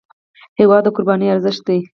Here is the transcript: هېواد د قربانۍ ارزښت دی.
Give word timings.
هېواد 0.59 0.81
د 0.85 0.87
قربانۍ 0.95 1.27
ارزښت 1.31 1.61
دی. 1.67 1.79